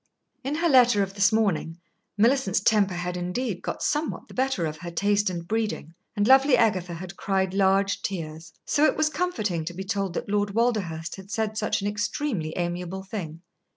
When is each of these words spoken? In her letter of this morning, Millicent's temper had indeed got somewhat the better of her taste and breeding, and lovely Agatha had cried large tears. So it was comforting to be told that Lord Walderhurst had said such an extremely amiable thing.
In 0.43 0.55
her 0.55 0.67
letter 0.67 1.03
of 1.03 1.13
this 1.13 1.31
morning, 1.31 1.77
Millicent's 2.17 2.59
temper 2.59 2.95
had 2.95 3.15
indeed 3.15 3.61
got 3.61 3.83
somewhat 3.83 4.27
the 4.29 4.33
better 4.33 4.65
of 4.65 4.77
her 4.79 4.89
taste 4.89 5.29
and 5.29 5.47
breeding, 5.47 5.93
and 6.15 6.27
lovely 6.27 6.57
Agatha 6.57 6.95
had 6.95 7.15
cried 7.17 7.53
large 7.53 8.01
tears. 8.01 8.51
So 8.65 8.85
it 8.85 8.97
was 8.97 9.09
comforting 9.11 9.63
to 9.65 9.75
be 9.75 9.83
told 9.83 10.15
that 10.15 10.27
Lord 10.27 10.55
Walderhurst 10.55 11.17
had 11.17 11.29
said 11.29 11.55
such 11.55 11.83
an 11.83 11.87
extremely 11.87 12.51
amiable 12.57 13.03
thing. 13.03 13.41